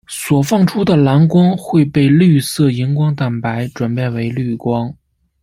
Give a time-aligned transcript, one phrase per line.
[0.07, 4.91] 所放出的蓝光会被绿色荧光蛋白转变为绿光。